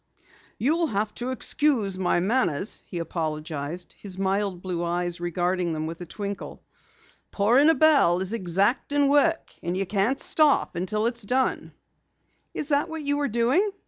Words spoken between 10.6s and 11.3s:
until it's